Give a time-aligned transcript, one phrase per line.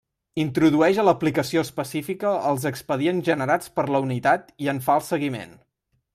[0.43, 5.55] Introdueix a l'aplicació específica els expedients generats per la unitat i en fa el seguiment.